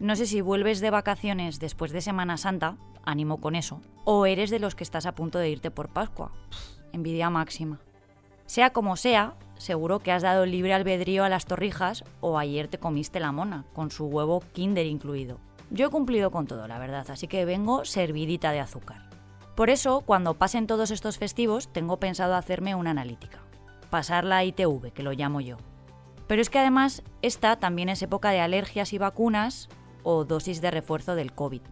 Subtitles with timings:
[0.00, 4.48] No sé si vuelves de vacaciones después de Semana Santa, ánimo con eso, o eres
[4.48, 6.32] de los que estás a punto de irte por Pascua.
[6.92, 7.78] envidia máxima.
[8.46, 12.78] Sea como sea, seguro que has dado libre albedrío a las torrijas o ayer te
[12.78, 15.40] comiste la mona, con su huevo Kinder incluido.
[15.70, 19.10] Yo he cumplido con todo, la verdad, así que vengo servidita de azúcar.
[19.56, 23.40] Por eso, cuando pasen todos estos festivos, tengo pensado hacerme una analítica.
[23.90, 25.58] Pasar la ITV, que lo llamo yo.
[26.28, 29.68] Pero es que además, esta también es época de alergias y vacunas
[30.04, 31.62] o dosis de refuerzo del COVID.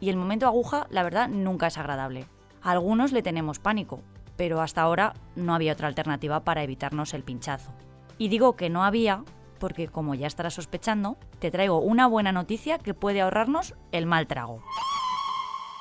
[0.00, 2.26] Y el momento aguja, la verdad, nunca es agradable.
[2.62, 4.02] A algunos le tenemos pánico,
[4.36, 7.72] pero hasta ahora no había otra alternativa para evitarnos el pinchazo.
[8.16, 9.24] Y digo que no había
[9.58, 14.26] porque, como ya estarás sospechando, te traigo una buena noticia que puede ahorrarnos el mal
[14.26, 14.62] trago.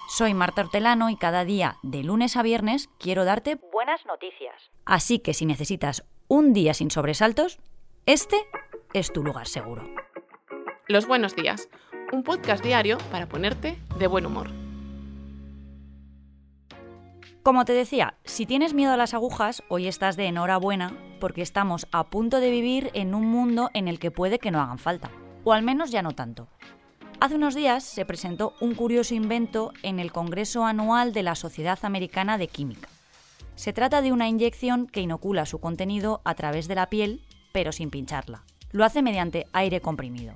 [0.10, 4.56] Soy Marta Hortelano y cada día, de lunes a viernes, quiero darte buenas noticias.
[4.86, 7.60] Así que si necesitas un día sin sobresaltos,
[8.08, 8.38] este
[8.94, 9.84] es tu lugar seguro.
[10.88, 11.68] Los buenos días,
[12.14, 14.50] un podcast diario para ponerte de buen humor.
[17.44, 21.86] Como te decía, si tienes miedo a las agujas, hoy estás de enhorabuena porque estamos
[21.92, 25.12] a punto de vivir en un mundo en el que puede que no hagan falta,
[25.44, 26.48] o al menos ya no tanto.
[27.20, 31.80] Hace unos días se presentó un curioso invento en el Congreso Anual de la Sociedad
[31.82, 32.88] Americana de Química.
[33.56, 37.27] Se trata de una inyección que inocula su contenido a través de la piel,
[37.58, 38.44] pero sin pincharla.
[38.70, 40.36] Lo hace mediante aire comprimido.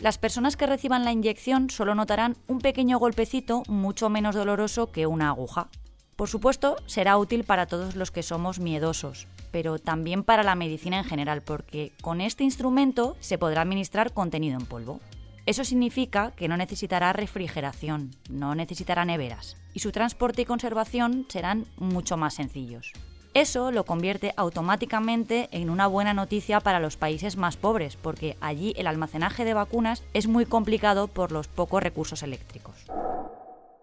[0.00, 5.06] Las personas que reciban la inyección solo notarán un pequeño golpecito mucho menos doloroso que
[5.06, 5.68] una aguja,
[6.16, 10.98] por supuesto, será útil para todos los que somos miedosos, pero también para la medicina
[10.98, 14.98] en general, porque con este instrumento se podrá administrar contenido en polvo.
[15.46, 21.66] Eso significa que no necesitará refrigeración, no necesitará neveras, y su transporte y conservación serán
[21.76, 22.92] mucho más sencillos.
[23.34, 28.74] Eso lo convierte automáticamente en una buena noticia para los países más pobres, porque allí
[28.76, 32.86] el almacenaje de vacunas es muy complicado por los pocos recursos eléctricos.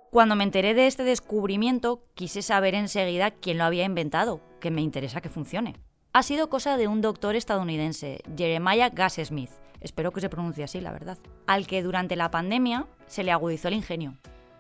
[0.10, 4.82] Cuando me enteré de este descubrimiento, quise saber enseguida quién lo había inventado, que me
[4.82, 5.76] interesa que funcione.
[6.14, 9.52] Ha sido cosa de un doctor estadounidense, Jeremiah Gas Smith,
[9.82, 13.68] espero que se pronuncie así, la verdad, al que durante la pandemia se le agudizó
[13.68, 14.16] el ingenio.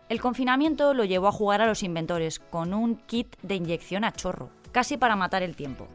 [0.09, 4.11] El confinamiento lo llevó a jugar a los inventores con un kit de inyección a
[4.11, 5.87] chorro, casi para matar el tiempo.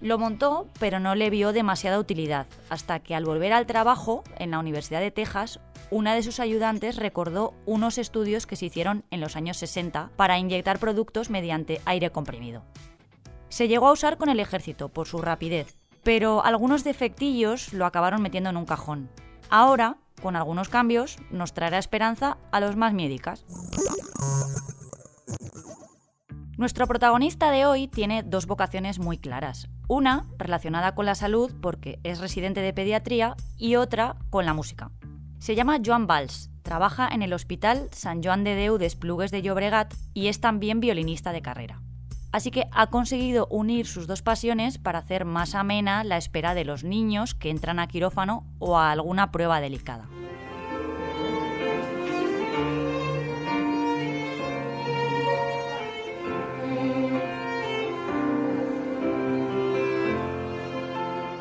[0.00, 4.50] Lo montó, pero no le vio demasiada utilidad, hasta que al volver al trabajo en
[4.50, 5.60] la Universidad de Texas,
[5.90, 10.38] una de sus ayudantes recordó unos estudios que se hicieron en los años 60 para
[10.38, 12.64] inyectar productos mediante aire comprimido.
[13.48, 18.22] Se llegó a usar con el ejército por su rapidez, pero algunos defectillos lo acabaron
[18.22, 19.08] metiendo en un cajón.
[19.50, 23.44] Ahora, con algunos cambios, nos traerá esperanza a los más médicas.
[26.58, 29.68] Nuestro protagonista de hoy tiene dos vocaciones muy claras.
[29.88, 34.90] Una relacionada con la salud porque es residente de pediatría y otra con la música.
[35.38, 38.94] Se llama Joan Valls, trabaja en el Hospital San Joan de Déu de
[39.30, 41.80] de Llobregat y es también violinista de carrera.
[42.32, 46.66] Así que ha conseguido unir sus dos pasiones para hacer más amena la espera de
[46.66, 50.06] los niños que entran a quirófano o a alguna prueba delicada.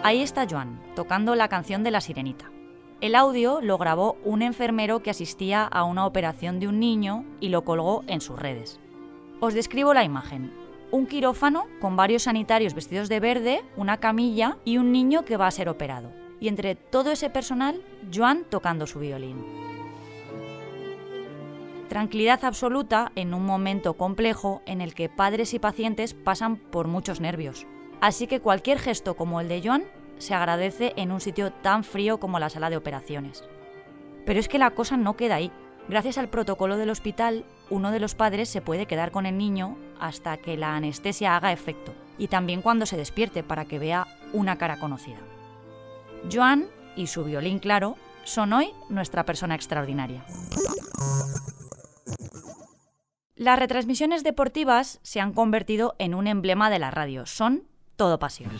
[0.03, 2.49] Ahí está Joan, tocando la canción de la sirenita.
[3.01, 7.49] El audio lo grabó un enfermero que asistía a una operación de un niño y
[7.49, 8.79] lo colgó en sus redes.
[9.39, 10.51] Os describo la imagen.
[10.89, 15.45] Un quirófano con varios sanitarios vestidos de verde, una camilla y un niño que va
[15.45, 16.11] a ser operado.
[16.39, 19.45] Y entre todo ese personal, Joan tocando su violín.
[21.89, 27.21] Tranquilidad absoluta en un momento complejo en el que padres y pacientes pasan por muchos
[27.21, 27.67] nervios.
[28.01, 29.83] Así que cualquier gesto como el de Joan
[30.17, 33.43] se agradece en un sitio tan frío como la sala de operaciones.
[34.25, 35.51] Pero es que la cosa no queda ahí.
[35.87, 39.77] Gracias al protocolo del hospital, uno de los padres se puede quedar con el niño
[39.99, 44.57] hasta que la anestesia haga efecto y también cuando se despierte para que vea una
[44.57, 45.19] cara conocida.
[46.31, 50.23] Joan y su violín claro son hoy nuestra persona extraordinaria.
[53.35, 57.25] Las retransmisiones deportivas se han convertido en un emblema de la radio.
[57.25, 58.51] Son todo pasión.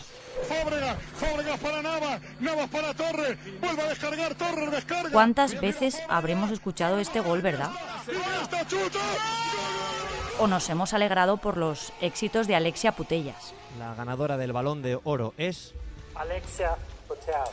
[5.12, 7.70] ¿Cuántas veces habremos escuchado este gol, verdad?
[10.38, 13.54] O nos hemos alegrado por los éxitos de Alexia Putellas.
[13.78, 15.74] La ganadora del balón de oro es...
[16.14, 16.76] Alexia
[17.08, 17.50] Putellas.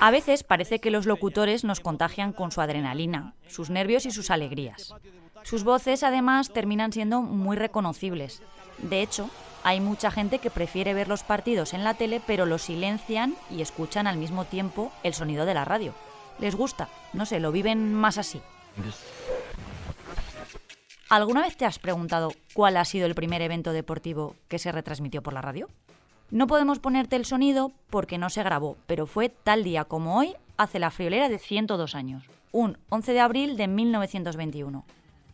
[0.00, 4.30] A veces parece que los locutores nos contagian con su adrenalina, sus nervios y sus
[4.30, 4.94] alegrías.
[5.42, 8.42] Sus voces además terminan siendo muy reconocibles.
[8.78, 9.28] De hecho,
[9.62, 13.60] Hay mucha gente que prefiere ver los partidos en la tele, pero los silencian y
[13.60, 15.94] escuchan al mismo tiempo el sonido de la radio.
[16.38, 18.40] Les gusta, no sé, lo viven más así.
[21.10, 25.22] ¿Alguna vez te has preguntado cuál ha sido el primer evento deportivo que se retransmitió
[25.22, 25.68] por la radio?
[26.30, 30.36] No podemos ponerte el sonido porque no se grabó, pero fue tal día como hoy,
[30.56, 34.84] hace la friolera de 102 años, un 11 de abril de 1921.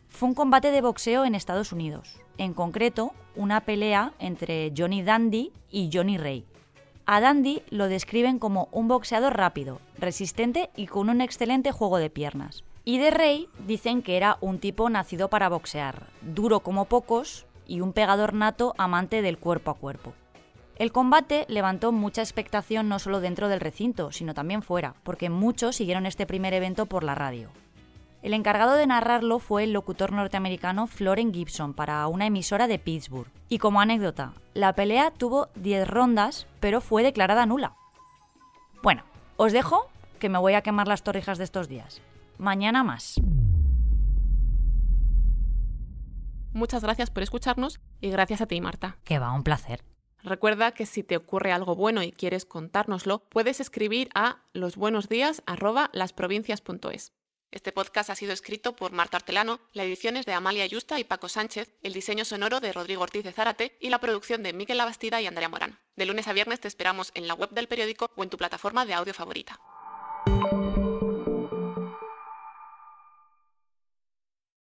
[0.08, 5.52] Fue un combate de boxeo en Estados Unidos, en concreto una pelea entre Johnny Dandy
[5.70, 6.44] y Johnny Ray.
[7.06, 12.10] A Dandy lo describen como un boxeador rápido, resistente y con un excelente juego de
[12.10, 12.64] piernas.
[12.84, 17.80] Y de Ray dicen que era un tipo nacido para boxear, duro como pocos y
[17.80, 20.14] un pegador nato amante del cuerpo a cuerpo.
[20.76, 25.76] El combate levantó mucha expectación no solo dentro del recinto, sino también fuera, porque muchos
[25.76, 27.50] siguieron este primer evento por la radio.
[28.26, 33.30] El encargado de narrarlo fue el locutor norteamericano Floren Gibson para una emisora de Pittsburgh.
[33.48, 37.76] Y como anécdota, la pelea tuvo 10 rondas, pero fue declarada nula.
[38.82, 39.04] Bueno,
[39.36, 39.88] os dejo,
[40.18, 42.02] que me voy a quemar las torrijas de estos días.
[42.36, 43.20] Mañana más.
[46.52, 48.96] Muchas gracias por escucharnos y gracias a ti, Marta.
[49.04, 49.84] Que va, un placer.
[50.24, 57.12] Recuerda que si te ocurre algo bueno y quieres contárnoslo, puedes escribir a losbuenosdías@lasprovincias.es.
[57.50, 61.04] Este podcast ha sido escrito por Marta Hortelano, la edición es de Amalia Yusta y
[61.04, 64.78] Paco Sánchez, el diseño sonoro de Rodrigo Ortiz de Zárate y la producción de Miquel
[64.78, 65.78] Labastida y Andrea Morán.
[65.94, 68.84] De lunes a viernes te esperamos en la web del periódico o en tu plataforma
[68.84, 69.60] de audio favorita.